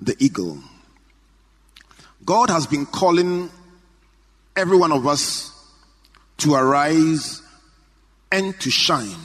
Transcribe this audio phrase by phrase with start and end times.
[0.00, 0.58] the eagle.
[2.24, 3.50] God has been calling
[4.56, 5.52] every one of us
[6.38, 7.42] to arise
[8.30, 9.16] and to shine.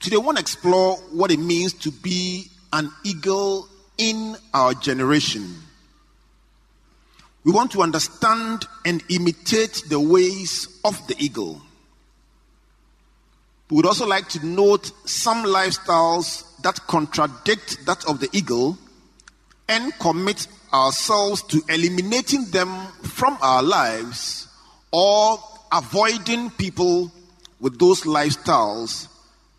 [0.00, 3.68] Today, I want to explore what it means to be an eagle
[3.98, 5.54] in our generation.
[7.44, 11.62] We want to understand and imitate the ways of the eagle.
[13.70, 18.78] We would also like to note some lifestyles that contradict that of the eagle
[19.68, 22.68] and commit ourselves to eliminating them
[23.02, 24.48] from our lives
[24.92, 25.38] or
[25.72, 27.10] avoiding people
[27.60, 29.08] with those lifestyles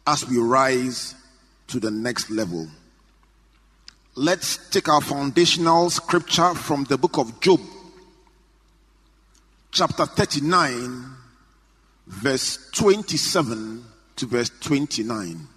[0.05, 1.15] as we rise
[1.67, 2.67] to the next level.
[4.15, 7.59] Let's take our foundational scripture from the book of Job,
[9.71, 11.05] chapter 39,
[12.07, 13.83] verse 27
[14.15, 15.47] to verse 29.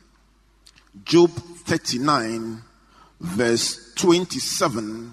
[1.05, 2.63] Job 39,
[3.21, 5.13] verse 27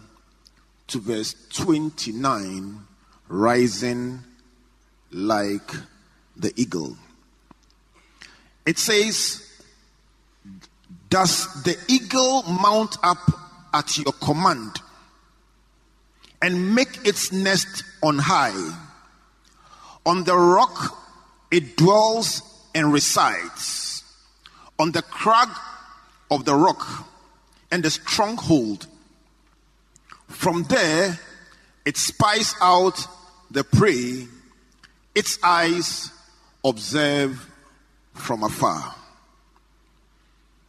[0.88, 2.80] to verse 29,
[3.28, 4.20] rising
[5.12, 5.72] like
[6.36, 6.98] the eagle.
[8.66, 9.46] It says,
[11.10, 13.20] Does the eagle mount up
[13.74, 14.80] at your command
[16.42, 18.78] and make its nest on high?
[20.06, 20.98] On the rock
[21.52, 22.42] it dwells
[22.74, 24.04] and resides,
[24.80, 25.50] on the crag
[26.30, 27.08] of the rock
[27.72, 28.88] and the stronghold.
[30.28, 31.20] From there,
[31.86, 33.00] it spies out
[33.50, 34.28] the prey,
[35.16, 36.12] its eyes
[36.64, 37.50] observe
[38.14, 38.96] from afar.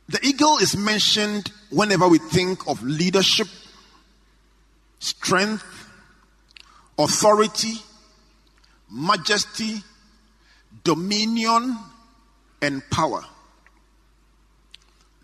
[0.08, 3.48] The eagle is mentioned whenever we think of leadership,
[5.00, 5.64] strength,
[6.98, 7.75] authority,
[8.91, 9.82] majesty,
[10.84, 11.76] dominion,
[12.62, 13.25] and power.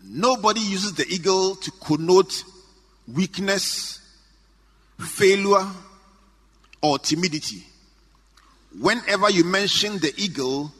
[0.07, 2.43] Nobody uses the eagle to connote
[3.11, 3.99] weakness,
[4.99, 5.67] failure,
[6.81, 7.65] or timidity.
[8.79, 10.71] Whenever you mention the eagle,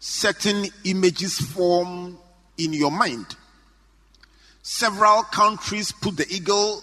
[0.00, 2.18] certain images form
[2.58, 3.36] in your mind.
[4.62, 6.82] Several countries put the eagle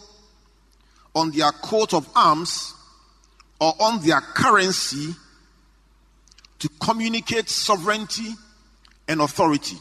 [1.14, 2.74] on their coat of arms
[3.60, 5.14] or on their currency
[6.60, 8.34] to communicate sovereignty
[9.08, 9.78] and authority.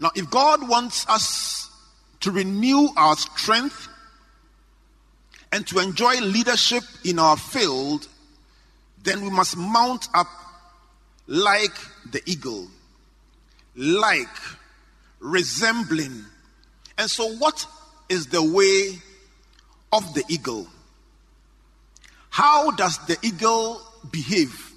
[0.00, 1.70] Now, if God wants us
[2.20, 3.88] to renew our strength
[5.52, 8.08] and to enjoy leadership in our field,
[9.02, 10.28] then we must mount up
[11.26, 11.74] like
[12.10, 12.68] the eagle,
[13.76, 14.28] like,
[15.20, 16.24] resembling.
[16.96, 17.66] And so, what
[18.08, 18.98] is the way
[19.92, 20.66] of the eagle?
[22.30, 24.69] How does the eagle behave?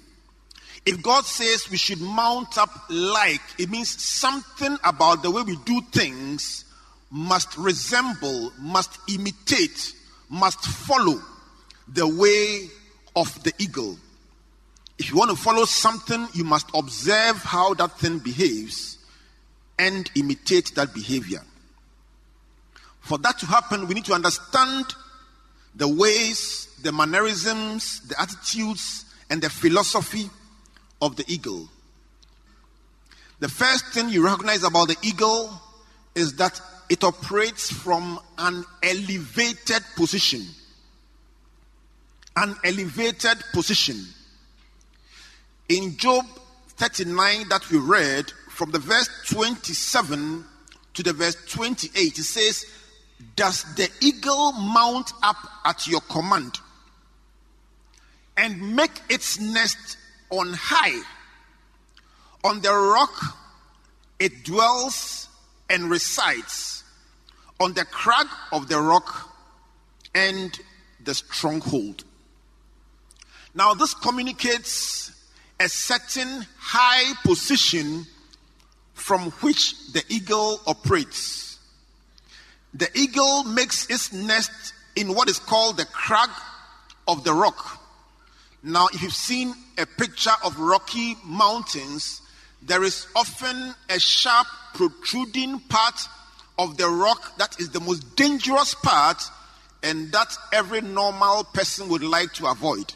[0.86, 5.56] If God says we should mount up like, it means something about the way we
[5.64, 6.64] do things
[7.10, 9.94] must resemble, must imitate,
[10.28, 11.20] must follow
[11.88, 12.68] the way
[13.16, 13.96] of the eagle.
[14.98, 18.98] If you want to follow something, you must observe how that thing behaves
[19.78, 21.42] and imitate that behavior.
[23.00, 24.86] For that to happen, we need to understand
[25.74, 30.30] the ways, the mannerisms, the attitudes, and the philosophy
[31.04, 31.68] of the eagle.
[33.40, 35.50] The first thing you recognize about the eagle
[36.14, 40.46] is that it operates from an elevated position.
[42.36, 44.02] An elevated position.
[45.68, 46.24] In Job
[46.68, 50.44] 39 that we read, from the verse 27
[50.94, 52.64] to the verse 28, it says,
[53.36, 55.36] Does the eagle mount up
[55.66, 56.60] at your command
[58.36, 59.98] and make its nest
[60.30, 61.02] on high.
[62.44, 63.38] On the rock
[64.18, 65.28] it dwells
[65.68, 66.84] and resides.
[67.60, 69.36] On the crag of the rock
[70.14, 70.58] and
[71.02, 72.04] the stronghold.
[73.54, 75.12] Now, this communicates
[75.60, 78.06] a certain high position
[78.94, 81.58] from which the eagle operates.
[82.72, 86.30] The eagle makes its nest in what is called the crag
[87.06, 87.80] of the rock.
[88.66, 92.22] Now, if you've seen a picture of rocky mountains,
[92.62, 96.00] there is often a sharp protruding part
[96.58, 99.22] of the rock that is the most dangerous part
[99.82, 102.94] and that every normal person would like to avoid.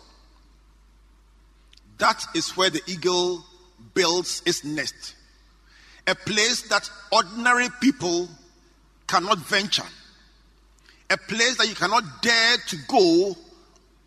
[1.99, 3.45] That is where the eagle
[3.93, 5.17] builds its nest.
[6.07, 8.31] A place that ordinary people
[9.07, 9.83] cannot venture.
[11.11, 13.37] A place that you cannot dare to go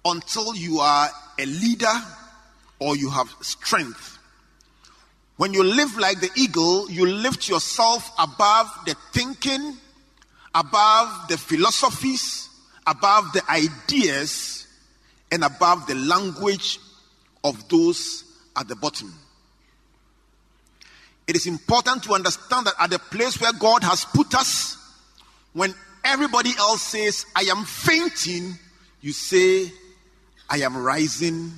[0.04, 1.10] until you are
[1.42, 1.94] a leader
[2.80, 4.18] or you have strength.
[5.38, 9.76] When you live like the eagle, you lift yourself above the thinking,
[10.54, 12.50] above the philosophies,
[12.86, 14.68] above the ideas,
[15.32, 16.80] and above the language
[17.44, 18.24] of those
[18.56, 19.14] at the bottom.
[21.28, 24.78] It is important to understand that at the place where God has put us,
[25.54, 25.74] when
[26.04, 28.60] everybody else says, I am fainting,
[29.02, 29.72] you say,
[30.52, 31.54] I am rising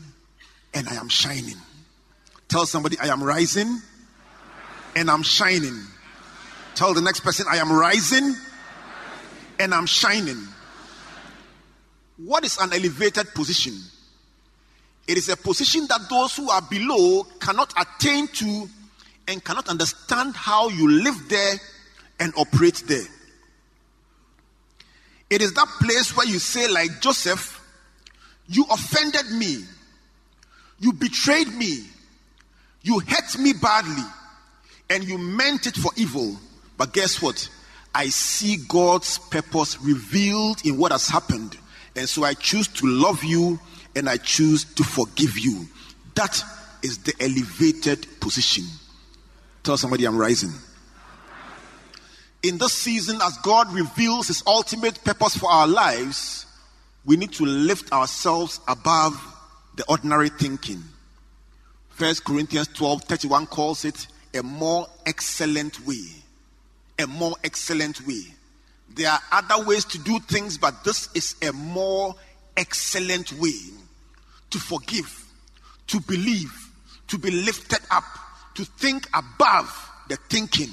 [0.76, 1.58] and I am shining.
[2.48, 3.82] Tell somebody, I am rising
[4.96, 5.82] and I'm shining.
[6.76, 8.36] Tell the next person, I am rising
[9.60, 10.38] and I'm shining.
[12.18, 13.74] What is an elevated position?
[15.08, 18.70] It is a position that those who are below cannot attain to
[19.28, 21.56] and cannot understand how you live there
[22.20, 23.08] and operate there.
[25.32, 27.63] It is that place where you say, like Joseph,
[28.48, 29.64] you offended me,
[30.80, 31.86] you betrayed me,
[32.82, 34.04] you hurt me badly,
[34.90, 36.38] and you meant it for evil.
[36.78, 37.50] But guess what?
[37.96, 41.58] I see God's purpose revealed in what has happened.
[41.96, 43.60] And so I choose to love you
[43.96, 45.68] and I choose to forgive you.
[46.16, 46.44] That
[46.82, 48.66] is the elevated position.
[49.62, 50.52] Tell somebody I'm rising.
[52.42, 56.46] In this season, as God reveals His ultimate purpose for our lives,
[57.06, 59.14] we need to lift ourselves above
[59.76, 60.84] the ordinary thinking.
[61.90, 66.06] First Corinthians 12 31 calls it a more excellent way.
[67.00, 68.24] A more excellent way.
[68.96, 72.16] There are other ways to do things, but this is a more
[72.56, 73.60] excellent way
[74.52, 75.26] to forgive,
[75.88, 76.54] to believe,
[77.08, 78.04] to be lifted up,
[78.56, 80.70] to think above the thinking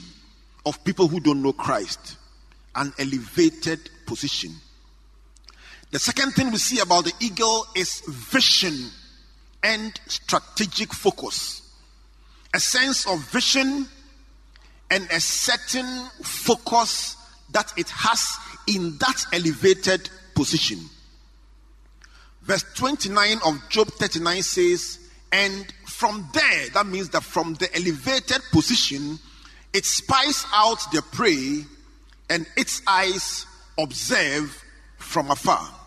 [0.66, 2.16] of people who don't know Christ.
[2.74, 4.52] An elevated position.
[5.90, 8.90] The second thing we see about the eagle is vision
[9.62, 11.62] and strategic focus.
[12.54, 13.88] A sense of vision
[14.90, 17.16] and a certain focus
[17.52, 18.36] that it has
[18.68, 20.78] in that elevated position.
[22.42, 24.98] Verse 29 of Job 39 says,
[25.32, 29.18] And from there, that means that from the elevated position,
[29.72, 31.64] it spies out the prey
[32.28, 33.44] and its eyes
[33.76, 34.64] observe
[34.98, 35.79] from afar.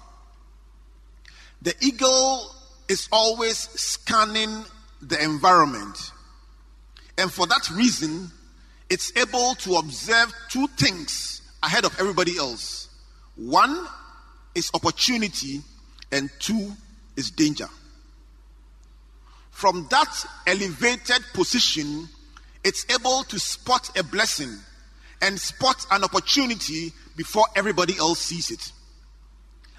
[1.64, 2.54] The eagle
[2.90, 4.64] is always scanning
[5.02, 5.98] the environment.
[7.18, 8.32] And for that reason,
[8.90, 12.90] it's able to observe two things ahead of everybody else.
[13.36, 13.88] One
[14.54, 15.62] is opportunity,
[16.12, 16.74] and two
[17.16, 17.70] is danger.
[19.52, 22.10] From that elevated position,
[22.64, 24.54] it's able to spot a blessing
[25.22, 28.72] and spot an opportunity before everybody else sees it.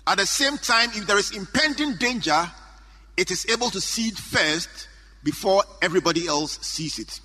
[0.07, 2.51] At the same time, if there is impending danger,
[3.17, 4.89] it is able to see it first
[5.23, 7.21] before everybody else sees it.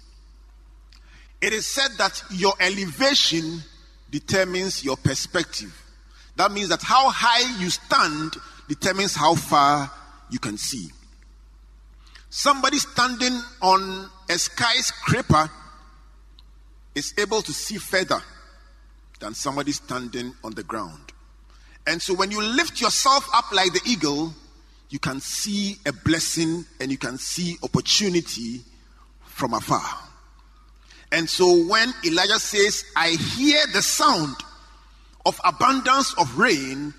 [1.41, 3.61] It is said that your elevation
[4.09, 5.75] determines your perspective.
[6.35, 8.35] That means that how high you stand
[8.67, 9.91] determines how far
[10.29, 10.89] you can see.
[12.29, 15.49] Somebody standing on a skyscraper
[16.95, 18.21] is able to see further
[19.19, 21.11] than somebody standing on the ground.
[21.87, 24.33] And so when you lift yourself up like the eagle,
[24.89, 28.61] you can see a blessing and you can see opportunity
[29.21, 29.81] from afar.
[31.11, 34.35] And so when Elijah says, I hear the sound
[35.25, 36.93] of abundance of rain,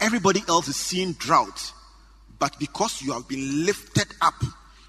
[0.00, 1.72] everybody else is seeing drought.
[2.38, 4.34] But because you have been lifted up,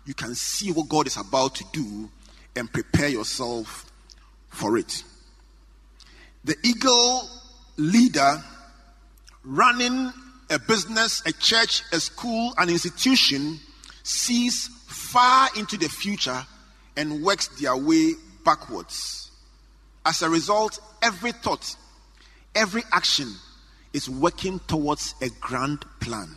[0.06, 2.10] you can see what God is about to do
[2.56, 3.92] and prepare yourself
[4.50, 5.04] for it.
[6.44, 7.30] The eagle
[7.78, 8.44] leader
[9.46, 10.12] running
[10.50, 13.60] a business, a church, a school, an institution
[14.04, 16.46] sees far into the future
[16.98, 19.32] and works their way backwards.
[20.06, 21.76] As a result, every thought,
[22.54, 23.34] every action
[23.94, 26.30] is working towards a grand plan.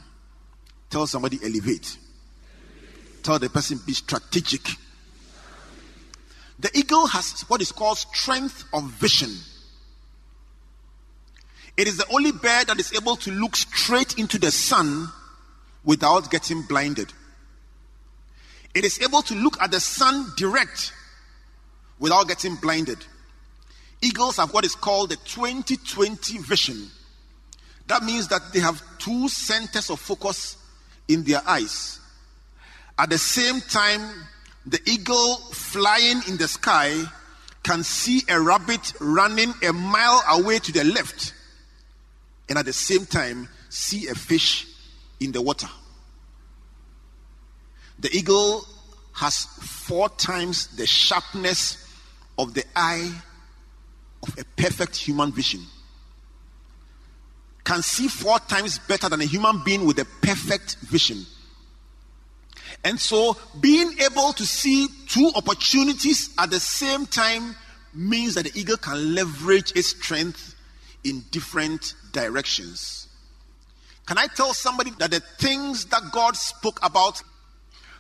[0.91, 1.99] Tell somebody, elevate.
[3.23, 4.63] Tell the person, be strategic.
[6.59, 9.31] The eagle has what is called strength of vision.
[11.79, 15.09] It is the only bird that is able to look straight into the sun
[15.85, 17.13] without getting blinded.
[18.75, 20.93] It is able to look at the sun direct
[22.01, 22.99] without getting blinded.
[24.03, 26.91] Eagles have what is called the 2020 vision.
[27.87, 30.57] That means that they have two centers of focus
[31.07, 32.01] in their eyes.
[32.99, 34.03] At the same time,
[34.67, 37.05] the eagle flying in the sky
[37.63, 41.35] can see a rabbit running a mile away to the left,
[42.49, 44.67] and at the same time, see a fish
[45.21, 45.69] in the water.
[47.99, 48.65] The eagle
[49.15, 51.85] has four times the sharpness
[52.39, 53.11] of the eye
[54.23, 55.61] of a perfect human vision.
[57.65, 61.27] Can see four times better than a human being with a perfect vision.
[62.85, 67.57] And so, being able to see two opportunities at the same time
[67.93, 70.55] means that the eagle can leverage its strength
[71.03, 73.09] in different directions.
[74.07, 77.23] Can I tell somebody that the things that God spoke about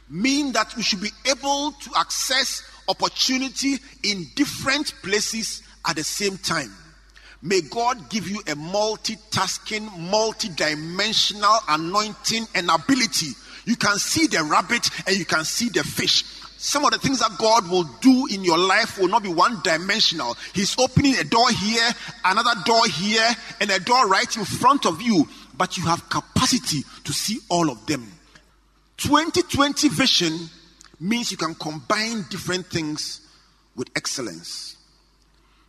[0.09, 6.39] mean that we should be able to access opportunity in different places at the same
[6.39, 6.75] time?
[7.43, 13.29] May God give you a multitasking, multi-dimensional anointing and ability
[13.69, 16.25] you can see the rabbit and you can see the fish.
[16.61, 19.61] Some of the things that God will do in your life will not be one
[19.62, 20.37] dimensional.
[20.53, 21.88] He's opening a door here,
[22.25, 23.29] another door here,
[23.61, 27.71] and a door right in front of you, but you have capacity to see all
[27.71, 28.12] of them.
[28.97, 30.37] 2020 vision
[30.99, 33.21] means you can combine different things
[33.77, 34.77] with excellence.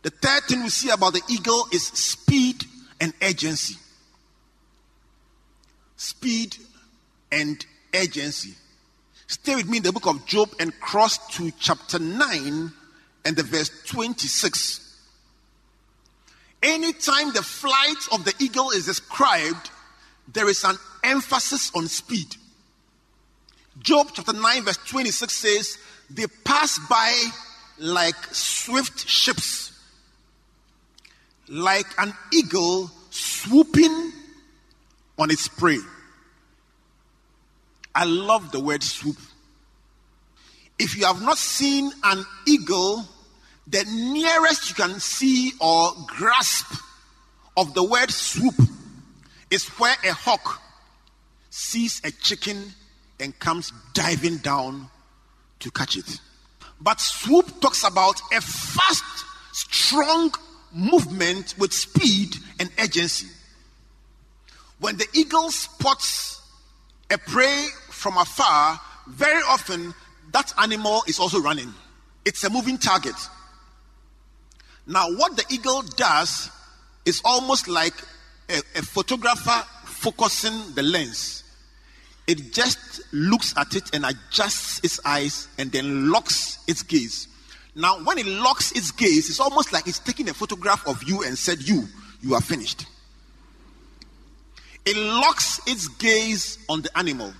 [0.02, 2.64] The third thing we see about the eagle is speed
[3.00, 3.76] and urgency.
[5.96, 6.56] Speed
[7.30, 8.54] and urgency.
[9.30, 12.72] Stay with me in the book of Job and cross to chapter 9
[13.24, 14.98] and the verse 26.
[16.60, 19.70] Anytime the flight of the eagle is described,
[20.26, 22.26] there is an emphasis on speed.
[23.78, 25.78] Job chapter 9, verse 26 says,
[26.10, 27.14] They pass by
[27.78, 29.70] like swift ships,
[31.48, 34.12] like an eagle swooping
[35.16, 35.78] on its prey.
[37.94, 39.16] I love the word swoop.
[40.78, 43.04] If you have not seen an eagle,
[43.66, 46.74] the nearest you can see or grasp
[47.56, 48.54] of the word swoop
[49.50, 50.60] is where a hawk
[51.50, 52.72] sees a chicken
[53.18, 54.88] and comes diving down
[55.58, 56.20] to catch it.
[56.80, 59.04] But swoop talks about a fast,
[59.52, 60.32] strong
[60.72, 63.26] movement with speed and urgency.
[64.78, 66.39] When the eagle spots
[67.10, 69.94] a prey from afar, very often
[70.32, 71.72] that animal is also running.
[72.24, 73.14] It's a moving target.
[74.86, 76.50] Now, what the eagle does
[77.04, 77.94] is almost like
[78.48, 81.44] a, a photographer focusing the lens.
[82.26, 87.26] It just looks at it and adjusts its eyes and then locks its gaze.
[87.74, 91.22] Now, when it locks its gaze, it's almost like it's taking a photograph of you
[91.24, 91.84] and said, You,
[92.20, 92.86] you are finished.
[94.86, 97.32] It locks its gaze on the animal.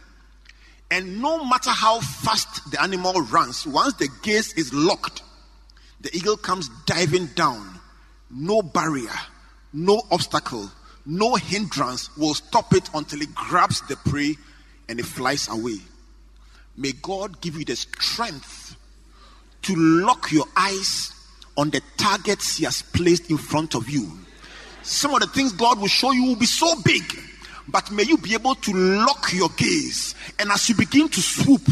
[0.91, 5.23] And no matter how fast the animal runs, once the gaze is locked,
[6.01, 7.79] the eagle comes diving down.
[8.31, 9.15] No barrier,
[9.73, 10.71] no obstacle,
[11.07, 14.37] no hindrance will stop it until it grabs the prey
[14.89, 15.79] and it flies away.
[16.77, 18.77] May God give you the strength
[19.63, 21.13] to lock your eyes
[21.57, 24.11] on the targets He has placed in front of you.
[24.83, 27.03] Some of the things God will show you will be so big
[27.69, 30.15] but may you be able to lock your gaze.
[30.39, 31.63] And as you begin to swoop,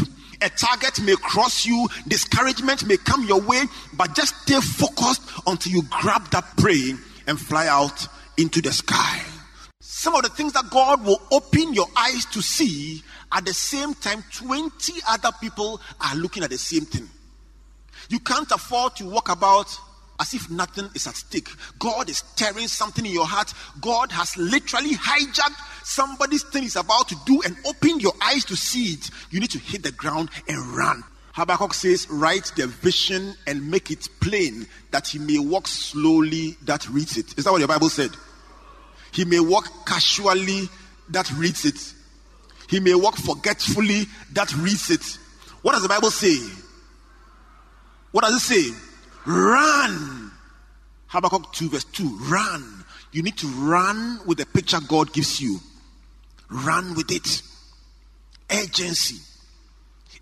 [0.41, 5.71] a target may cross you, discouragement may come your way, but just stay focused until
[5.71, 6.93] you grab that prey
[7.27, 9.21] and fly out into the sky.
[9.81, 13.93] Some of the things that God will open your eyes to see at the same
[13.93, 17.07] time, 20 other people are looking at the same thing.
[18.09, 19.77] You can't afford to walk about
[20.19, 21.49] as if nothing is at stake.
[21.79, 23.53] God is stirring something in your heart.
[23.81, 28.55] God has literally hijacked somebody's thing is about to do and open your eyes to
[28.55, 29.09] see it.
[29.31, 31.03] You need to hit the ground and run.
[31.33, 36.87] Habakkuk says, Write the vision and make it plain that he may walk slowly that
[36.89, 37.37] reads it.
[37.37, 38.11] Is that what your Bible said?
[39.11, 40.69] He may walk casually
[41.09, 41.93] that reads it.
[42.69, 45.03] He may walk forgetfully that reads it.
[45.61, 46.37] What does the Bible say?
[48.11, 48.88] What does it say?
[49.29, 50.31] Run.
[51.07, 52.17] Habakkuk 2, verse 2.
[52.31, 52.83] Run.
[53.11, 55.59] You need to run with the picture God gives you.
[56.49, 57.43] Run with it.
[58.51, 59.17] Urgency.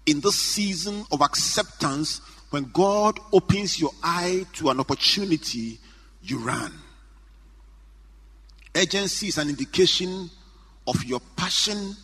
[0.05, 5.79] In this season of acceptance, when God opens your eye to an opportunity,
[6.21, 6.73] you run.
[8.75, 10.29] Urgency is an indication
[10.85, 11.95] of your passion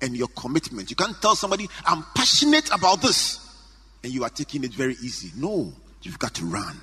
[0.00, 0.88] and your commitment.
[0.88, 3.38] You can't tell somebody, I'm passionate about this,
[4.02, 5.30] and you are taking it very easy.
[5.36, 6.76] No, You've got to run.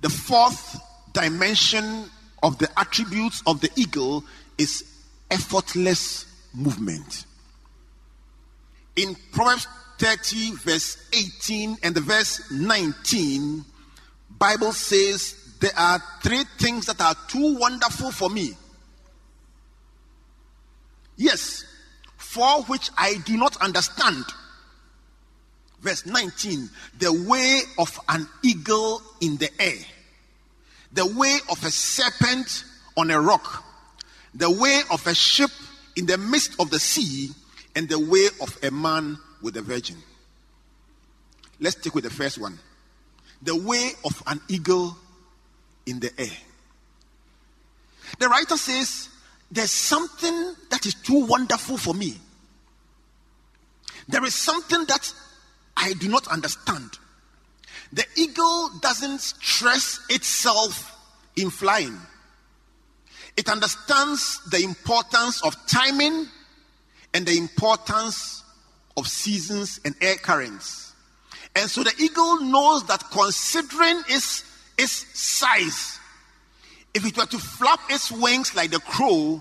[0.00, 0.80] The fourth
[1.12, 2.10] dimension
[2.42, 4.24] of the attributes of the eagle
[4.58, 4.84] is
[5.30, 7.24] effortless movement.
[8.96, 9.66] In Proverbs
[9.98, 13.64] 30 verse 18 and the verse 19
[14.38, 18.50] Bible says there are three things that are too wonderful for me.
[21.16, 21.64] Yes,
[22.16, 24.24] for which I do not understand.
[25.84, 29.78] Verse 19 the way of an eagle in the air,
[30.92, 32.64] the way of a serpent
[32.96, 33.62] on a rock,
[34.34, 35.50] the way of a ship
[35.94, 37.28] in the midst of the sea,
[37.76, 39.96] and the way of a man with a virgin.
[41.60, 42.58] Let's stick with the first one
[43.42, 44.96] the way of an eagle
[45.84, 46.36] in the air.
[48.18, 49.10] The writer says,
[49.50, 52.16] There's something that is too wonderful for me.
[54.08, 55.12] There is something that
[55.76, 56.98] I do not understand.
[57.92, 60.90] The eagle doesn't stress itself
[61.36, 61.98] in flying,
[63.36, 66.28] it understands the importance of timing
[67.12, 68.44] and the importance
[68.96, 70.92] of seasons and air currents.
[71.56, 74.44] And so the eagle knows that considering its,
[74.78, 75.98] its size,
[76.94, 79.40] if it were to flap its wings like the crow,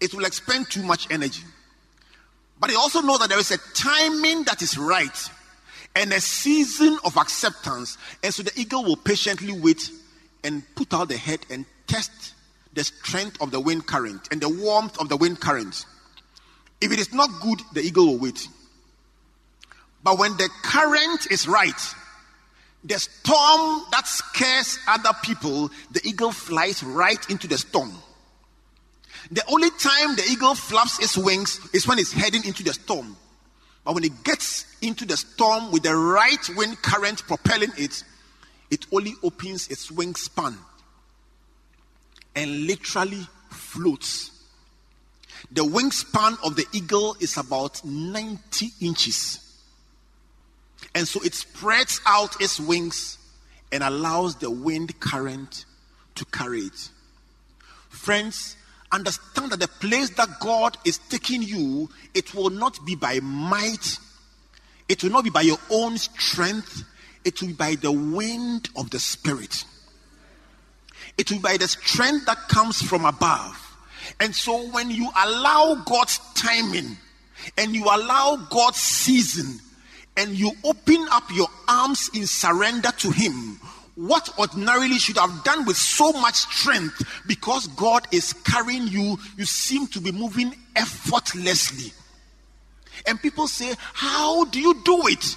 [0.00, 1.42] it will expend too much energy.
[2.58, 5.30] But it also knows that there is a timing that is right
[5.94, 7.98] and a season of acceptance.
[8.22, 9.90] And so the eagle will patiently wait
[10.44, 12.34] and put out the head and test
[12.72, 15.84] the strength of the wind current and the warmth of the wind current.
[16.80, 18.48] If it is not good, the eagle will wait.
[20.02, 21.80] But when the current is right,
[22.84, 27.92] the storm that scares other people, the eagle flies right into the storm.
[29.30, 33.16] The only time the eagle flaps its wings is when it's heading into the storm.
[33.84, 38.04] But when it gets into the storm with the right wind current propelling it,
[38.70, 40.56] it only opens its wingspan
[42.34, 44.30] and literally floats.
[45.50, 49.38] The wingspan of the eagle is about 90 inches.
[50.94, 53.18] And so it spreads out its wings
[53.70, 55.64] and allows the wind current
[56.14, 56.90] to carry it.
[57.88, 58.56] Friends,
[58.92, 63.98] understand that the place that God is taking you, it will not be by might,
[64.88, 66.84] it will not be by your own strength,
[67.24, 69.64] it will be by the wind of the Spirit.
[71.18, 73.58] It will be by the strength that comes from above.
[74.20, 76.96] And so when you allow God's timing
[77.56, 79.60] and you allow God's season,
[80.16, 83.58] and you open up your arms in surrender to Him,
[83.94, 89.44] what ordinarily should have done with so much strength, because God is carrying you, you
[89.44, 91.92] seem to be moving effortlessly.
[93.06, 95.36] And people say, How do you do it?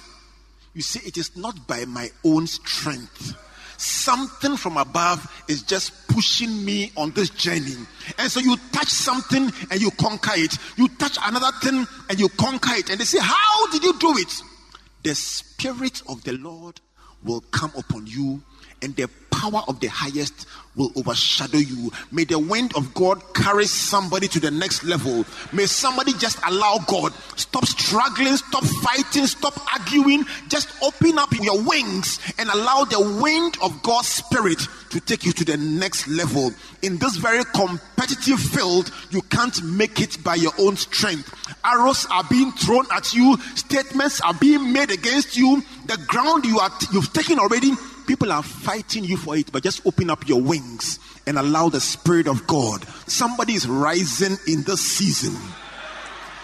[0.74, 3.34] You say, It is not by my own strength.
[3.78, 7.76] Something from above is just pushing me on this journey.
[8.18, 10.56] And so you touch something and you conquer it.
[10.76, 12.88] You touch another thing and you conquer it.
[12.88, 14.32] And they say, How did you do it?
[15.06, 16.80] the Spirit of the Lord
[17.24, 18.42] will come upon you,
[18.82, 21.90] and the power of the highest will overshadow you.
[22.12, 25.24] May the wind of God carry somebody to the next level.
[25.52, 27.12] May somebody just allow God.
[27.36, 30.24] Stop struggling, stop fighting, stop arguing.
[30.48, 35.32] Just open up your wings and allow the wind of God's Spirit to take you
[35.32, 36.52] to the next level.
[36.82, 41.32] In this very competitive field, you can't make it by your own strength.
[41.64, 45.62] Arrows are being thrown at you, statements are being made against you.
[45.86, 47.72] The ground you are you've taken already
[48.06, 51.80] People are fighting you for it, but just open up your wings and allow the
[51.80, 52.86] Spirit of God.
[53.08, 55.36] Somebody is rising in this season.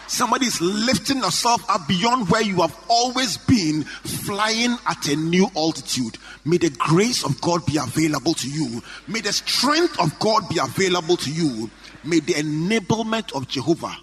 [0.09, 5.49] Somebody is lifting yourself up beyond where you have always been, flying at a new
[5.57, 6.19] altitude.
[6.45, 8.83] May the grace of God be available to you.
[9.07, 11.71] May the strength of God be available to you.
[12.03, 13.97] May the enablement of Jehovah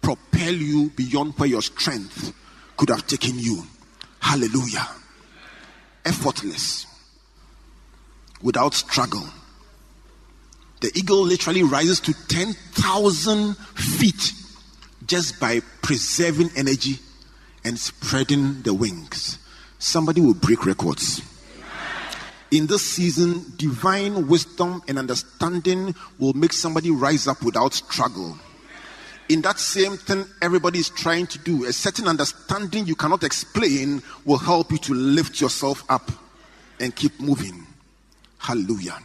[0.00, 2.32] propel you beyond where your strength
[2.76, 3.64] could have taken you.
[4.20, 4.88] Hallelujah.
[6.04, 6.86] Effortless
[8.42, 9.26] without struggle.
[10.80, 14.32] The eagle literally rises to 10,000 feet
[15.06, 16.98] just by preserving energy
[17.64, 19.38] and spreading the wings.
[19.78, 21.22] Somebody will break records.
[22.50, 28.38] In this season, divine wisdom and understanding will make somebody rise up without struggle.
[29.30, 31.64] In that same thing, everybody is trying to do.
[31.64, 36.10] A certain understanding you cannot explain will help you to lift yourself up
[36.80, 37.64] and keep moving.
[38.38, 38.98] Hallelujah.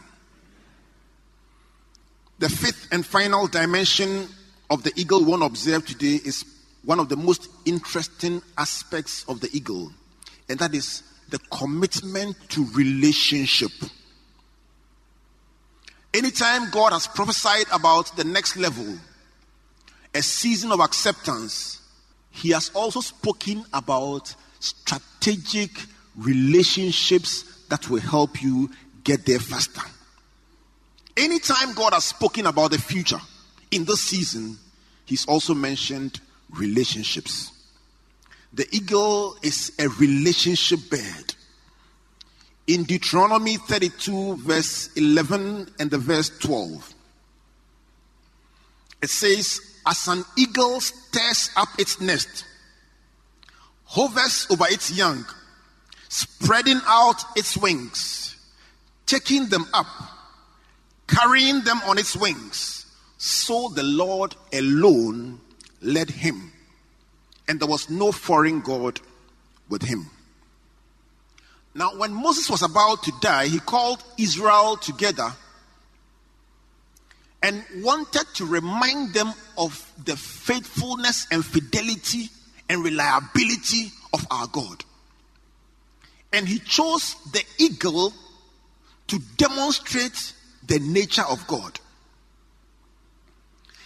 [2.40, 4.26] The fifth and final dimension
[4.68, 6.44] of the eagle one want to observe today is
[6.84, 9.92] one of the most interesting aspects of the eagle,
[10.48, 13.70] and that is the commitment to relationship.
[16.12, 18.98] Anytime God has prophesied about the next level,
[20.16, 21.82] a season of acceptance,
[22.30, 25.70] He has also spoken about strategic
[26.16, 28.70] relationships that will help you
[29.04, 29.82] get there faster.
[31.16, 33.20] Anytime God has spoken about the future
[33.70, 34.58] in this season,
[35.04, 37.52] He's also mentioned relationships.
[38.52, 41.34] The eagle is a relationship bird.
[42.66, 46.94] In Deuteronomy 32, verse 11 and the verse 12,
[49.02, 52.44] it says, As an eagle stirs up its nest,
[53.84, 55.24] hovers over its young,
[56.08, 58.36] spreading out its wings,
[59.06, 59.86] taking them up,
[61.06, 65.40] carrying them on its wings, so the Lord alone
[65.80, 66.52] led him
[67.48, 69.00] and there was no foreign God
[69.68, 70.10] with him.
[71.74, 75.32] Now, when Moses was about to die, he called Israel together
[77.42, 82.28] and wanted to remind them of the faithfulness and fidelity
[82.68, 84.84] and reliability of our God.
[86.32, 88.12] And he chose the eagle
[89.08, 90.32] to demonstrate
[90.66, 91.78] the nature of God.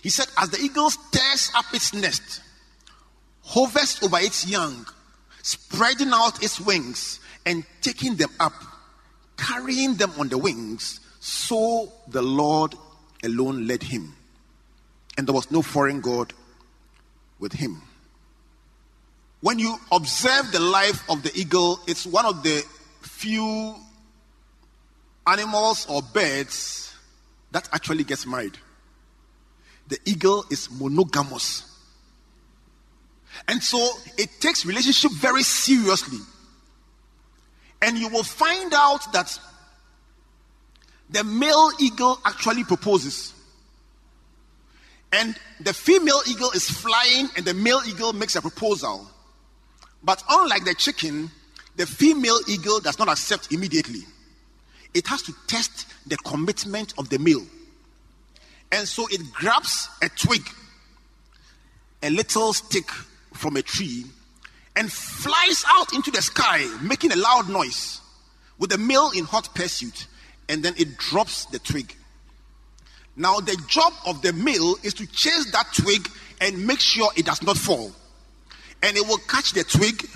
[0.03, 2.41] He said, As the eagle stirs up its nest,
[3.43, 4.87] hovers over its young,
[5.43, 8.55] spreading out its wings and taking them up,
[9.37, 11.01] carrying them on the wings.
[11.21, 12.75] So the Lord
[13.23, 14.15] alone led him.
[15.17, 16.33] And there was no foreign God
[17.39, 17.83] with him.
[19.41, 22.63] When you observe the life of the eagle, it's one of the
[23.01, 23.75] few
[25.27, 26.95] animals or birds
[27.53, 28.59] that actually gets married.
[29.89, 31.67] The eagle is monogamous.
[33.49, 36.19] And so it takes relationship very seriously.
[37.83, 39.39] And you will find out that
[41.11, 43.35] the male eagle actually proposes.
[45.13, 49.11] And the female eagle is flying, and the male eagle makes a proposal.
[50.03, 51.31] But unlike the chicken,
[51.77, 54.01] the female eagle does not accept immediately.
[54.95, 57.47] It has to test the commitment of the male.
[58.73, 60.43] And so it grabs a twig,
[62.03, 62.89] a little stick
[63.35, 64.05] from a tree
[64.77, 68.01] and flies out into the sky, making a loud noise
[68.59, 70.07] with the male in hot pursuit,
[70.51, 71.95] and then it drops the twig.
[73.15, 76.09] Now, the job of the male is to chase that twig
[76.41, 77.93] and make sure it does not fall.
[78.83, 80.09] And it will catch the twig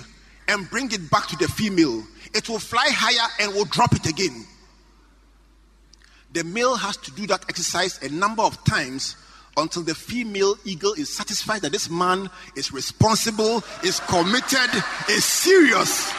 [0.49, 2.03] and bring it back to the female.
[2.33, 4.45] It will fly higher and will drop it again.
[6.33, 9.15] The male has to do that exercise a number of times
[9.55, 16.11] until the female eagle is satisfied that this man is responsible, is committed, is serious.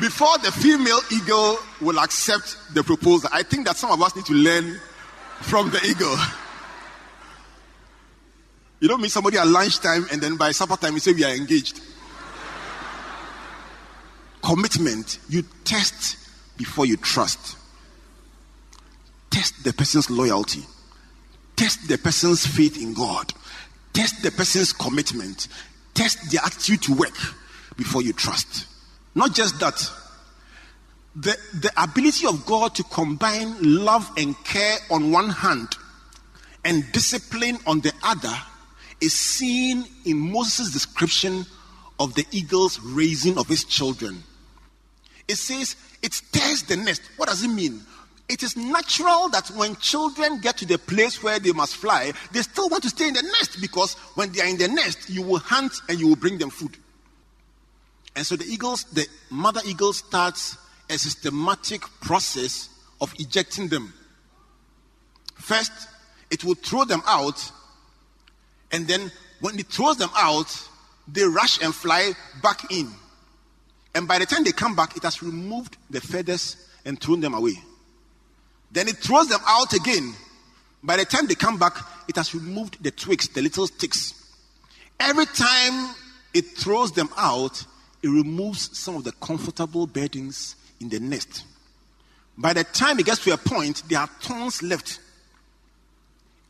[0.00, 4.24] Before the female eagle will accept the proposal, I think that some of us need
[4.26, 4.80] to learn
[5.42, 6.16] from the eagle.
[8.80, 11.34] You don't meet somebody at lunchtime and then by supper time you say we are
[11.34, 11.80] engaged.
[14.42, 16.16] Commitment, you test
[16.56, 17.58] before you trust.
[19.30, 20.64] Test the person's loyalty.
[21.56, 23.34] Test the person's faith in God.
[23.92, 25.48] Test the person's commitment.
[25.92, 27.16] Test their attitude to work
[27.76, 28.66] before you trust.
[29.14, 29.90] Not just that,
[31.16, 35.68] the, the ability of God to combine love and care on one hand
[36.64, 38.34] and discipline on the other
[39.00, 41.46] is seen in Moses' description
[41.98, 44.22] of the eagle's raising of his children.
[45.26, 47.02] It says it stirs the nest.
[47.16, 47.80] What does it mean?
[48.30, 52.42] it is natural that when children get to the place where they must fly, they
[52.42, 55.22] still want to stay in the nest because when they are in the nest, you
[55.22, 56.76] will hunt and you will bring them food.
[58.16, 60.56] And so the eagles, the mother eagle starts
[60.88, 62.68] a systematic process
[63.00, 63.94] of ejecting them.
[65.36, 65.72] First,
[66.30, 67.50] it will throw them out,
[68.72, 70.68] and then when it throws them out,
[71.08, 72.88] they rush and fly back in.
[73.94, 77.34] And by the time they come back, it has removed the feathers and thrown them
[77.34, 77.54] away.
[78.70, 80.14] Then it throws them out again.
[80.82, 81.76] By the time they come back,
[82.08, 84.14] it has removed the twigs, the little sticks.
[84.98, 85.94] Every time
[86.32, 87.64] it throws them out,
[88.02, 91.44] it removes some of the comfortable beddings in the nest.
[92.36, 94.98] By the time it gets to a point, there are thorns left.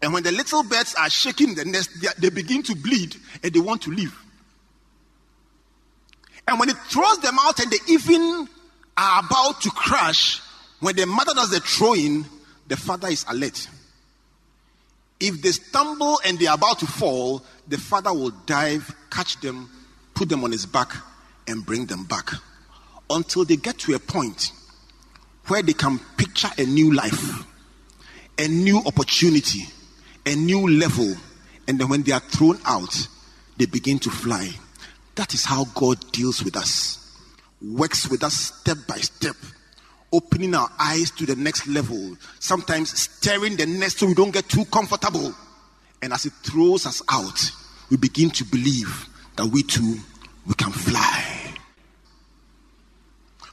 [0.02, 3.52] And when the little birds are shaking the nest, they, they begin to bleed and
[3.52, 4.16] they want to leave.
[6.46, 8.48] And when it throws them out and they even
[8.96, 10.40] are about to crash,
[10.78, 12.24] when the mother does the throwing,
[12.68, 13.68] the father is alert.
[15.18, 19.68] If they stumble and they are about to fall, the father will dive, catch them,
[20.14, 20.94] put them on his back,
[21.46, 22.31] and bring them back
[23.09, 24.53] until they get to a point
[25.48, 27.44] where they can picture a new life,
[28.38, 29.64] a new opportunity,
[30.26, 31.14] a new level,
[31.66, 33.09] and then when they are thrown out,
[33.57, 34.48] they begin to fly.
[35.16, 37.18] That is how God deals with us,
[37.61, 39.37] works with us step by step,
[40.12, 44.48] opening our eyes to the next level, sometimes stirring the nest so we don't get
[44.48, 45.35] too comfortable.
[46.03, 47.50] And as it throws us out,
[47.90, 49.96] we begin to believe that we too
[50.46, 51.19] we can fly.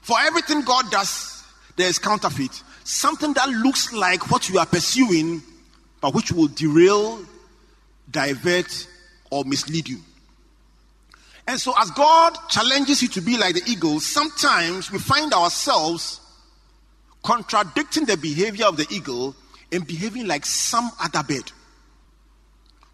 [0.08, 1.43] For everything God does,
[1.76, 2.63] there is counterfeit.
[2.86, 5.43] Something that looks like what you are pursuing,
[6.00, 7.20] but which will derail,
[8.10, 8.88] divert,
[9.30, 9.98] or mislead you.
[11.46, 16.22] And so, as God challenges you to be like the eagle, sometimes we find ourselves
[17.22, 19.36] contradicting the behavior of the eagle
[19.74, 21.52] and behaving like some other bird.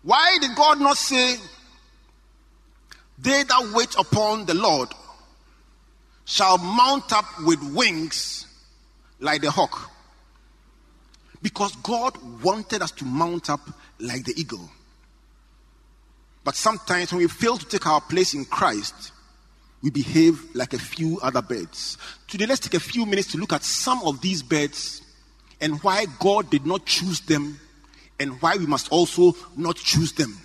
[0.02, 1.36] Why did God not say,
[3.20, 4.90] They that wait upon the Lord
[6.26, 8.46] shall mount up with wings
[9.20, 9.92] like the hawk?
[11.42, 13.62] Because God wanted us to mount up
[14.00, 14.70] like the eagle.
[16.44, 19.12] But sometimes when we fail to take our place in Christ,
[19.82, 21.98] we behave like a few other birds.
[22.28, 25.02] Today, let's take a few minutes to look at some of these birds
[25.60, 27.60] and why God did not choose them
[28.20, 30.38] and why we must also not choose them.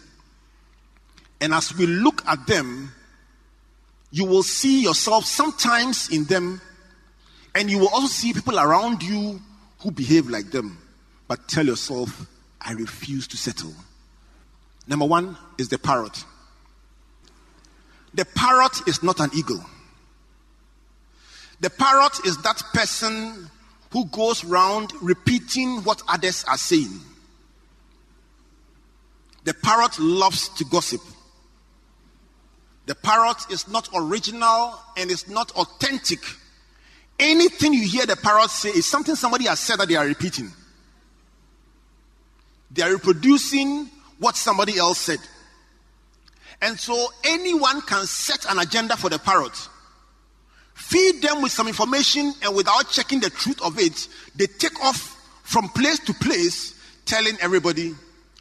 [1.40, 2.92] And as we look at them,
[4.10, 6.60] you will see yourself sometimes in them,
[7.54, 9.40] and you will also see people around you
[9.80, 10.78] who behave like them.
[11.26, 12.26] But tell yourself,
[12.60, 13.72] I refuse to settle.
[14.86, 16.24] Number one is the parrot.
[18.14, 19.64] The parrot is not an eagle.
[21.60, 23.50] The parrot is that person
[23.90, 27.00] who goes around repeating what others are saying.
[29.44, 31.00] The parrot loves to gossip.
[32.88, 36.20] The parrot is not original and is not authentic.
[37.18, 40.50] Anything you hear the parrot say is something somebody has said that they are repeating.
[42.70, 45.18] They are reproducing what somebody else said.
[46.62, 49.68] And so anyone can set an agenda for the parrot.
[50.72, 55.14] Feed them with some information, and without checking the truth of it, they take off
[55.42, 56.74] from place to place
[57.04, 57.94] telling everybody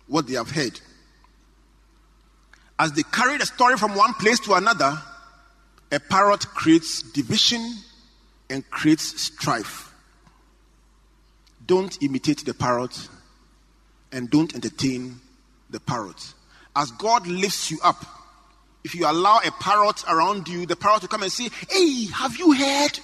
[0.08, 0.80] what they have heard.
[2.80, 5.02] As they carry the story from one place to another,
[5.92, 7.76] a parrot creates division
[8.50, 9.94] and creates strife.
[11.66, 13.10] Don't imitate the parrot
[14.12, 15.20] and don't entertain
[15.70, 16.34] the parrot.
[16.76, 18.06] As God lifts you up,
[18.84, 22.38] if you allow a parrot around you, the parrot will come and say, Hey, have
[22.38, 23.00] you heard?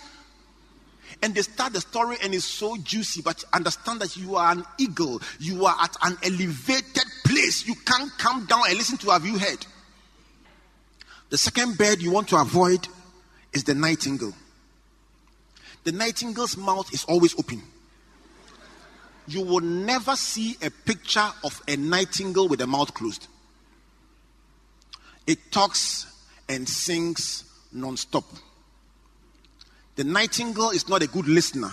[1.22, 4.66] And they start the story and it's so juicy, but understand that you are an
[4.78, 5.22] eagle.
[5.40, 7.66] You are at an elevated place.
[7.68, 7.76] You
[8.46, 9.66] down and listen to have you heard.
[11.30, 12.88] The second bird you want to avoid
[13.54, 14.34] is the nightingale.
[15.84, 17.62] The nightingale's mouth is always open
[19.28, 23.28] you will never see a picture of a nightingale with the mouth closed.
[25.26, 26.08] It talks
[26.50, 28.26] and sings non-stop.
[29.96, 31.72] The nightingale is not a good listener,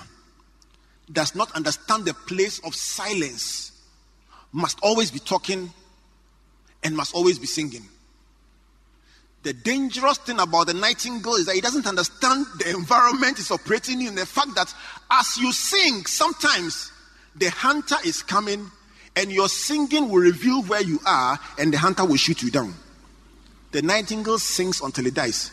[1.10, 3.72] does not understand the place of silence,
[4.52, 5.72] must always be talking,
[6.82, 7.86] and must always be singing.
[9.42, 14.02] The dangerous thing about the nightingale is that he doesn't understand the environment is operating
[14.02, 14.14] in.
[14.14, 14.72] The fact that
[15.10, 16.92] as you sing, sometimes
[17.34, 18.70] the hunter is coming
[19.16, 22.74] and your singing will reveal where you are and the hunter will shoot you down.
[23.72, 25.52] The nightingale sings until it dies.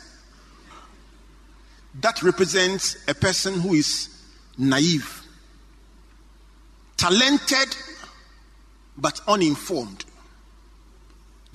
[2.02, 4.10] That represents a person who is
[4.58, 5.24] naive,
[6.98, 7.76] talented,
[8.98, 10.04] but uninformed.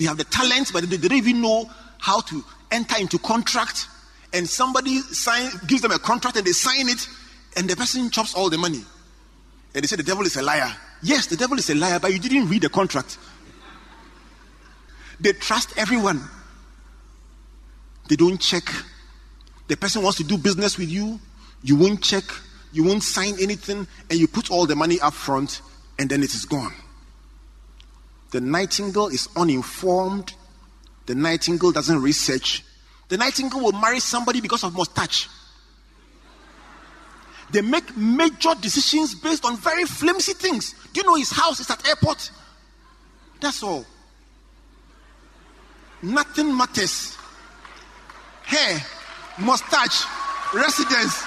[0.02, 3.86] They have the talent, but they don't even know how to enter into contract.
[4.32, 7.06] And somebody sign, gives them a contract and they sign it,
[7.56, 8.82] and the person chops all the money.
[9.72, 10.74] And they say the devil is a liar.
[11.04, 13.16] Yes, the devil is a liar, but you didn't read the contract.
[15.20, 16.20] They trust everyone.
[18.08, 18.64] They don't check.
[19.68, 21.20] The person wants to do business with you,
[21.62, 22.24] you won't check,
[22.72, 25.62] you won't sign anything, and you put all the money up front,
[25.96, 26.72] and then it is gone.
[28.32, 30.34] The nightingale is uninformed.
[31.06, 32.64] The nightingale doesn't research.
[33.08, 35.28] The nightingale will marry somebody because of mustache.
[37.50, 40.74] They make major decisions based on very flimsy things.
[40.94, 42.30] Do you know his house is at airport?
[43.40, 43.84] That's all.
[46.00, 47.14] Nothing matters.
[48.44, 48.82] Hair,
[49.40, 50.04] mustache,
[50.54, 51.22] residence.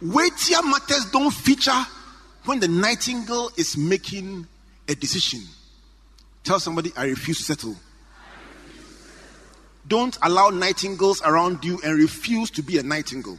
[0.00, 1.84] Weightier matters don't feature
[2.44, 4.46] when the nightingale is making
[4.88, 5.40] a decision.
[6.44, 7.76] Tell somebody, I refuse to settle.
[9.86, 13.38] Don't allow nightingales around you and refuse to be a nightingale.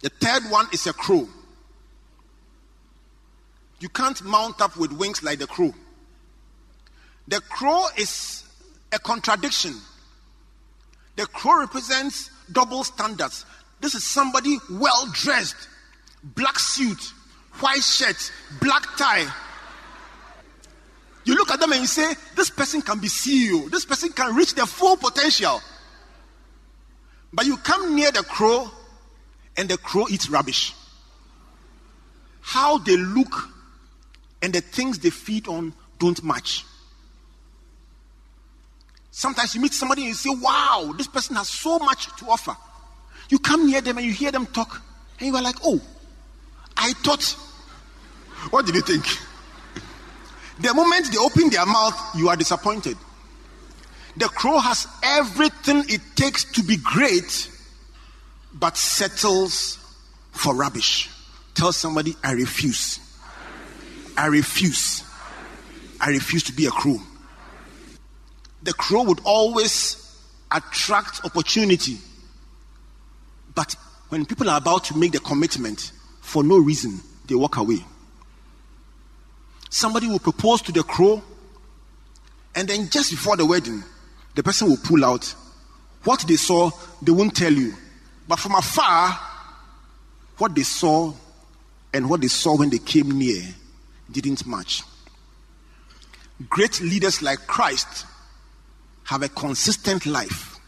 [0.00, 1.28] The third one is a crow.
[3.80, 5.72] You can't mount up with wings like the crow.
[7.28, 8.44] The crow is
[8.92, 9.74] a contradiction.
[11.16, 13.44] The crow represents double standards.
[13.80, 15.68] This is somebody well dressed,
[16.22, 17.12] black suit,
[17.60, 19.26] white shirt, black tie.
[21.24, 24.34] You look at them and you say, This person can be CEO, this person can
[24.34, 25.60] reach their full potential.
[27.32, 28.70] But you come near the crow
[29.56, 30.72] and the crow eats rubbish.
[32.40, 33.50] How they look
[34.40, 36.64] and the things they feed on don't match.
[39.10, 42.56] Sometimes you meet somebody and you say, Wow, this person has so much to offer.
[43.28, 44.80] You come near them and you hear them talk,
[45.18, 45.80] and you are like, Oh,
[46.78, 47.36] I thought.
[48.50, 49.04] What did you think?
[50.60, 52.96] The moment they open their mouth, you are disappointed.
[54.16, 57.50] The crow has everything it takes to be great,
[58.54, 59.78] but settles
[60.32, 61.10] for rubbish.
[61.54, 63.00] Tell somebody, I refuse.
[64.16, 65.04] I refuse.
[66.00, 66.98] I refuse to be a crow.
[68.62, 70.04] The crow would always
[70.50, 71.98] attract opportunity.
[73.54, 73.76] But
[74.08, 75.92] when people are about to make the commitment,
[76.28, 77.78] for no reason, they walk away.
[79.70, 81.22] Somebody will propose to the crow,
[82.54, 83.82] and then just before the wedding,
[84.34, 85.34] the person will pull out.
[86.04, 87.72] What they saw, they won't tell you.
[88.28, 89.18] But from afar,
[90.36, 91.14] what they saw
[91.94, 93.42] and what they saw when they came near
[94.10, 94.82] didn't match.
[96.48, 98.04] Great leaders like Christ
[99.04, 100.58] have a consistent life.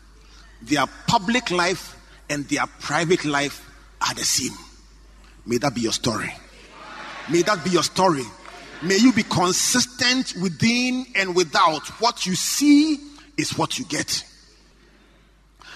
[0.63, 1.97] Their public life
[2.31, 3.69] and their private life
[4.01, 4.57] are the same.
[5.51, 6.33] May that be your story.
[7.29, 8.23] May that be your story.
[8.83, 11.85] May you be consistent within and without.
[12.01, 13.01] What you see
[13.37, 14.25] is what you get.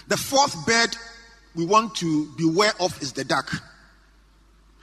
[0.06, 0.96] The fourth bed
[1.56, 3.50] we want to beware of is the duck.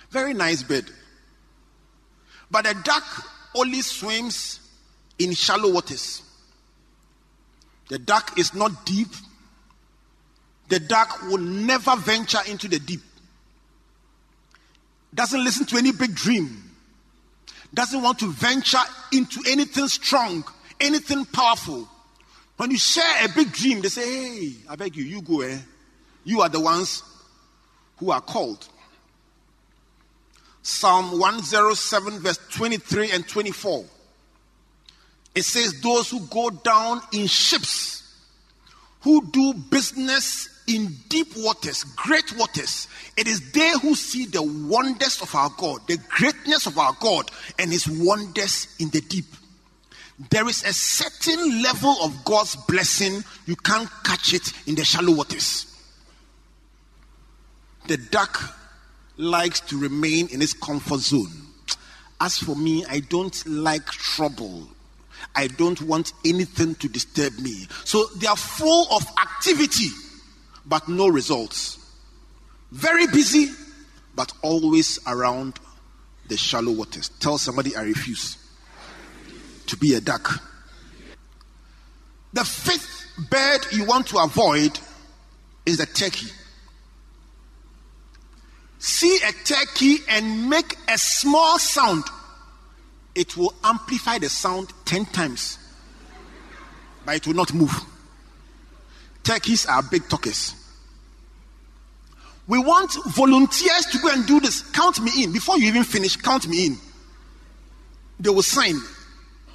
[0.09, 0.83] Very nice bed.
[2.51, 3.05] But the duck
[3.55, 4.59] only swims
[5.17, 6.21] in shallow waters.
[7.87, 9.07] The duck is not deep.
[10.67, 12.99] The duck will never venture into the deep.
[15.13, 16.71] Doesn't listen to any big dream.
[17.73, 18.79] Doesn't want to venture
[19.13, 20.43] into anything strong,
[20.79, 21.87] anything powerful.
[22.57, 25.57] When you share a big dream, they say, Hey, I beg you, you go, eh?
[26.23, 27.03] You are the ones
[27.97, 28.67] who are called.
[30.63, 33.85] Psalm 107, verse 23 and 24.
[35.33, 38.15] It says, Those who go down in ships,
[39.01, 45.21] who do business in deep waters, great waters, it is they who see the wonders
[45.21, 47.29] of our God, the greatness of our God,
[47.59, 49.25] and his wonders in the deep.
[50.29, 55.15] There is a certain level of God's blessing, you can't catch it in the shallow
[55.15, 55.67] waters.
[57.87, 58.57] The duck
[59.17, 61.31] likes to remain in its comfort zone.
[62.19, 64.67] As for me, I don't like trouble.
[65.35, 67.67] I don't want anything to disturb me.
[67.83, 69.87] So they are full of activity,
[70.65, 71.77] but no results.
[72.71, 73.51] Very busy,
[74.15, 75.59] but always around
[76.27, 77.09] the shallow waters.
[77.19, 78.37] Tell somebody I refuse
[79.67, 80.41] to be a duck.
[82.33, 84.79] The fifth bird you want to avoid
[85.65, 86.27] is the turkey.
[88.79, 92.03] See a turkey and make a small sound
[93.15, 95.57] it will amplify the sound 10 times,
[97.05, 97.73] but it will not move.
[99.23, 100.55] Turkeys are big talkers.
[102.47, 104.61] We want volunteers to go and do this.
[104.71, 105.31] Count me in.
[105.31, 106.77] Before you even finish, count me in.
[108.19, 108.75] They will sign.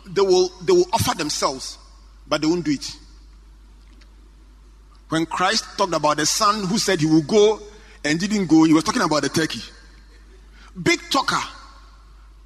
[0.06, 1.78] They will, they will offer themselves,
[2.26, 2.96] but they won't do it.
[5.08, 7.60] When Christ talked about the son who said he will go
[8.04, 9.60] and didn't go, he was talking about the turkey.
[10.80, 11.42] Big talker,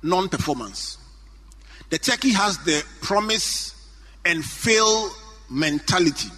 [0.03, 0.99] non performance.
[1.91, 3.75] The turkey has the promise
[4.25, 5.11] and fail
[5.49, 6.29] mentality.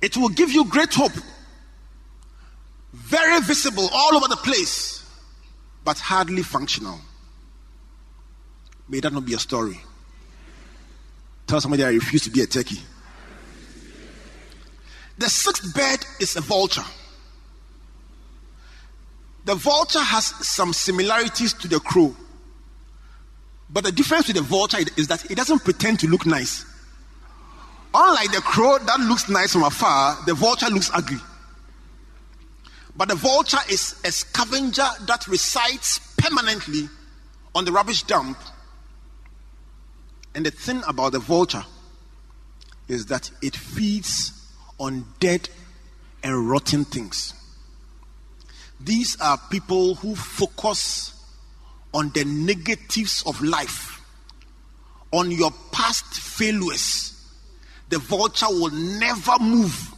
[0.00, 1.12] It will give you great hope,
[2.92, 5.04] very visible all over the place,
[5.84, 7.00] but hardly functional.
[8.88, 9.80] May that not be a story.
[11.46, 12.78] Tell somebody I refuse to be a turkey.
[15.18, 16.84] The sixth bird is a vulture.
[19.44, 22.14] The vulture has some similarities to the crow.
[23.70, 26.64] But the difference with the vulture is that it doesn't pretend to look nice.
[27.94, 31.18] Unlike the crow that looks nice from afar, the vulture looks ugly.
[32.96, 36.88] But the vulture is a scavenger that resides permanently
[37.54, 38.38] on the rubbish dump.
[40.34, 41.64] And the thing about the vulture
[42.88, 44.32] is that it feeds
[44.78, 45.48] on dead
[46.22, 47.34] and rotten things.
[48.80, 51.14] These are people who focus
[51.92, 54.00] on the negatives of life,
[55.12, 57.14] on your past failures.
[57.88, 59.94] The vulture will never move.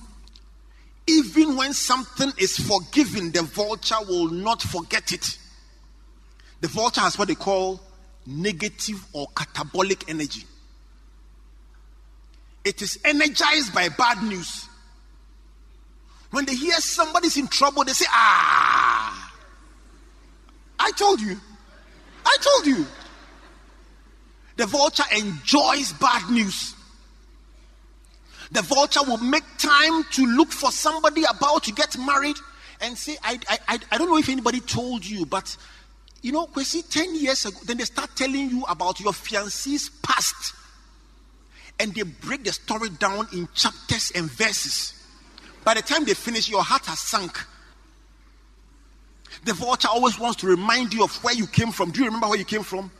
[1.06, 5.38] Even when something is forgiven, the vulture will not forget it.
[6.60, 7.80] The vulture has what they call
[8.26, 10.44] negative or catabolic energy.
[12.64, 14.68] It is energized by bad news.
[16.30, 19.32] When they hear somebody's in trouble, they say, Ah,
[20.78, 21.36] I told you.
[22.24, 22.86] I told you.
[24.56, 26.74] The vulture enjoys bad news.
[28.52, 32.36] The vulture will make time to look for somebody about to get married
[32.80, 33.38] and say, I,
[33.68, 35.56] I, I don't know if anybody told you, but
[36.22, 40.54] you know, see, 10 years ago, then they start telling you about your fiancee's past.
[41.78, 44.94] And they break the story down in chapters and verses.
[45.64, 47.38] By the time they finish, your heart has sunk.
[49.44, 51.90] The vulture always wants to remind you of where you came from.
[51.90, 52.90] Do you remember where you came from?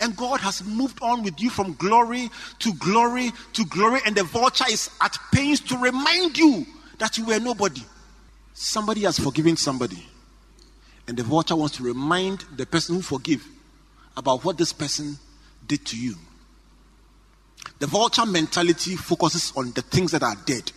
[0.00, 2.30] And God has moved on with you from glory
[2.60, 6.66] to glory to glory, and the vulture is at pains to remind you
[6.98, 7.82] that you were nobody.
[8.54, 10.04] Somebody has forgiven somebody,
[11.06, 13.46] and the vulture wants to remind the person who forgive
[14.16, 15.16] about what this person
[15.66, 16.16] did to you.
[17.78, 20.72] The vulture mentality focuses on the things that are dead,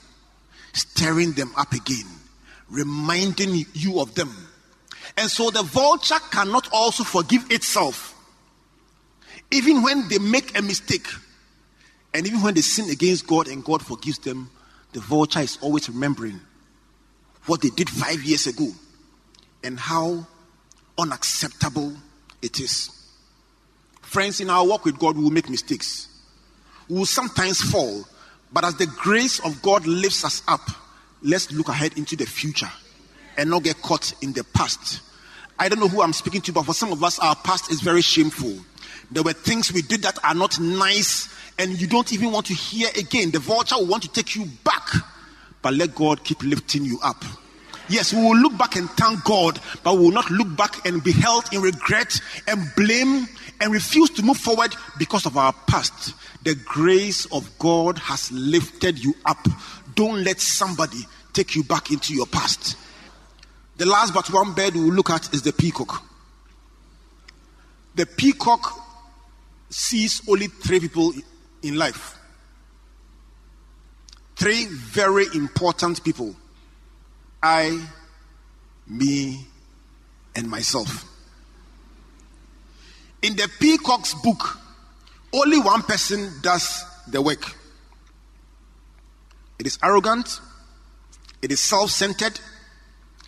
[0.73, 2.05] stirring them up again,
[2.69, 4.31] reminding you of them.
[5.17, 8.10] And so the vulture cannot also forgive itself.
[9.51, 11.07] Even when they make a mistake,
[12.13, 14.49] and even when they sin against God and God forgives them,
[14.93, 16.39] the vulture is always remembering
[17.45, 18.67] what they did five years ago
[19.63, 20.25] and how
[20.97, 21.93] unacceptable
[22.41, 22.89] it is.
[24.01, 26.09] Friends, in our walk with God, we will make mistakes
[26.91, 28.03] we will sometimes fall,
[28.51, 30.59] but as the grace of God lifts us up,
[31.21, 32.69] let's look ahead into the future
[33.37, 34.99] and not get caught in the past.
[35.57, 37.79] I don't know who I'm speaking to, but for some of us, our past is
[37.79, 38.57] very shameful.
[39.11, 42.53] There were things we did that are not nice, and you don't even want to
[42.53, 43.31] hear again.
[43.31, 44.87] The vulture will want to take you back,
[45.61, 47.23] but let God keep lifting you up.
[47.89, 51.03] Yes, we will look back and thank God, but we will not look back and
[51.03, 53.27] be held in regret and blame
[53.59, 56.13] and refuse to move forward because of our past.
[56.43, 59.45] The grace of God has lifted you up.
[59.93, 60.99] Don't let somebody
[61.33, 62.77] take you back into your past.
[63.75, 66.01] The last but one bird we will look at is the peacock.
[67.95, 68.90] The peacock
[69.71, 71.13] sees only three people
[71.63, 72.17] in life.
[74.35, 76.35] Three very important people
[77.41, 77.83] I,
[78.87, 79.45] me,
[80.35, 81.05] and myself.
[83.21, 84.59] In the peacock's book,
[85.33, 87.55] only one person does the work.
[89.59, 90.39] It is arrogant,
[91.41, 92.39] it is self centered,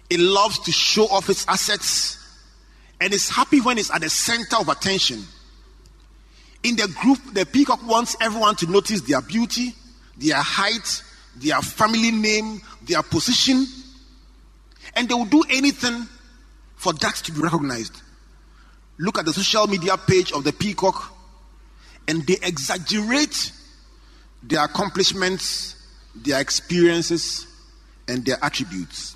[0.09, 2.17] it loves to show off its assets,
[2.99, 5.23] and is happy when it's at the center of attention.
[6.63, 9.75] In the group, the peacock wants everyone to notice their beauty,
[10.17, 11.03] their height,
[11.35, 13.65] their family name, their position,
[14.95, 16.07] and they will do anything
[16.75, 18.01] for that to be recognized.
[18.97, 21.13] Look at the social media page of the peacock
[22.07, 23.51] and they exaggerate
[24.43, 25.75] their accomplishments,
[26.15, 27.47] their experiences,
[28.07, 29.15] and their attributes.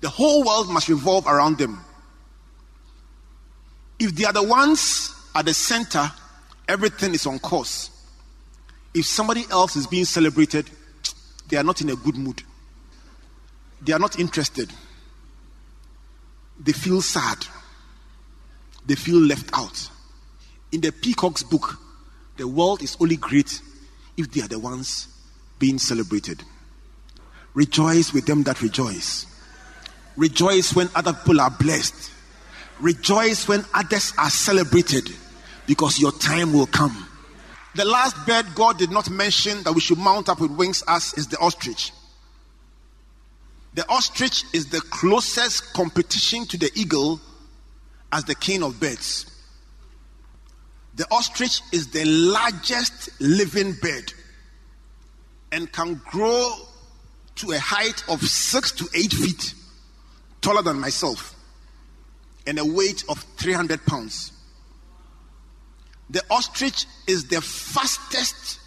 [0.00, 1.80] The whole world must revolve around them.
[3.98, 6.10] If they are the ones at the center,
[6.68, 7.90] everything is on course.
[8.94, 10.70] If somebody else is being celebrated,
[11.48, 12.42] they are not in a good mood.
[13.82, 14.70] They are not interested.
[16.58, 17.38] They feel sad.
[18.86, 19.90] They feel left out.
[20.72, 21.78] In the Peacock's book,
[22.36, 23.60] the world is only great
[24.16, 25.08] if they are the ones
[25.58, 26.42] being celebrated.
[27.54, 29.26] Rejoice with them that rejoice.
[30.16, 32.10] Rejoice when other people are blessed.
[32.80, 35.10] Rejoice when others are celebrated
[35.66, 37.08] because your time will come.
[37.74, 41.12] The last bird God did not mention that we should mount up with wings as
[41.14, 41.92] is the ostrich.
[43.74, 47.20] The ostrich is the closest competition to the eagle
[48.12, 49.30] as the king of birds.
[50.94, 54.12] The ostrich is the largest living bird
[55.50, 56.52] and can grow
[57.36, 59.54] to a height of six to eight feet,
[60.40, 61.34] taller than myself,
[62.46, 64.30] and a weight of 300 pounds.
[66.10, 68.60] The ostrich is the fastest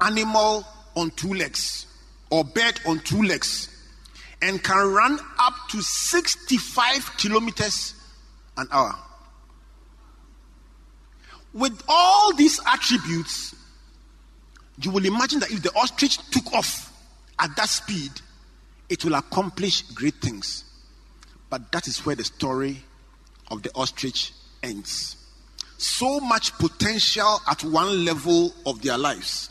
[0.00, 1.86] animal on two legs
[2.30, 3.72] or bird on two legs
[4.42, 7.94] and can run up to 65 kilometers
[8.56, 8.94] an hour.
[11.52, 13.54] With all these attributes,
[14.82, 16.92] you will imagine that if the ostrich took off
[17.38, 18.10] at that speed,
[18.88, 20.64] it will accomplish great things.
[21.48, 22.82] But that is where the story
[23.50, 25.15] of the ostrich ends.
[25.78, 29.50] So much potential at one level of their lives.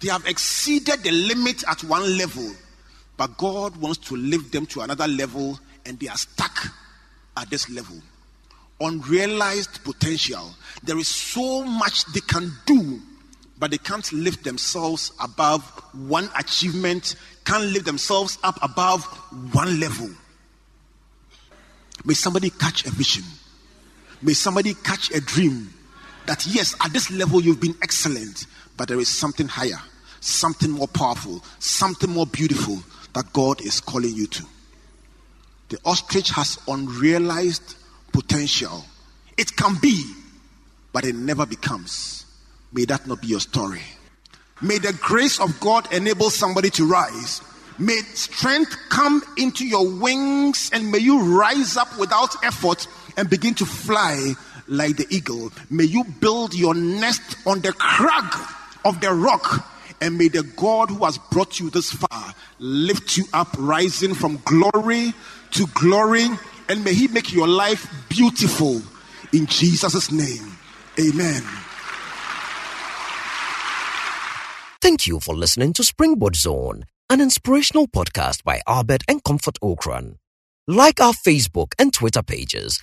[0.00, 2.54] They have exceeded the limit at one level,
[3.16, 6.68] but God wants to lift them to another level, and they are stuck
[7.36, 7.96] at this level.
[8.80, 10.54] Unrealized potential.
[10.82, 13.00] There is so much they can do,
[13.58, 15.62] but they can't lift themselves above
[15.92, 17.14] one achievement,
[17.44, 19.04] can't lift themselves up above
[19.52, 20.10] one level.
[22.04, 23.22] May somebody catch a vision.
[24.22, 25.72] May somebody catch a dream
[26.26, 28.46] that yes, at this level you've been excellent,
[28.76, 29.80] but there is something higher,
[30.20, 32.78] something more powerful, something more beautiful
[33.14, 34.44] that God is calling you to.
[35.70, 37.76] The ostrich has unrealized
[38.12, 38.84] potential.
[39.36, 40.04] It can be,
[40.92, 42.26] but it never becomes.
[42.72, 43.82] May that not be your story.
[44.60, 47.40] May the grace of God enable somebody to rise
[47.78, 53.54] May strength come into your wings and may you rise up without effort and begin
[53.54, 54.34] to fly
[54.68, 55.52] like the eagle.
[55.70, 58.34] May you build your nest on the crag
[58.84, 59.68] of the rock
[60.00, 64.40] and may the God who has brought you this far lift you up, rising from
[64.44, 65.12] glory
[65.52, 66.26] to glory,
[66.68, 68.82] and may He make your life beautiful
[69.32, 70.56] in Jesus' name.
[70.98, 71.42] Amen.
[74.80, 80.16] Thank you for listening to Springboard Zone an inspirational podcast by Albert and Comfort Ocran.
[80.66, 82.82] Like our Facebook and Twitter pages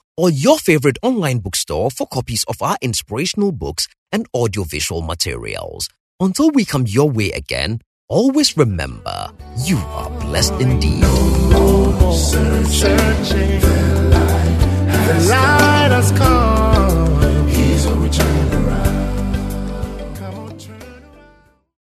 [0.21, 5.89] or your favorite online bookstore for copies of our inspirational books and audiovisual materials.
[6.19, 9.31] Until we come your way again, always remember
[9.65, 11.03] you are blessed indeed.
[12.13, 13.61] Searching,
[15.07, 16.70] the light has come.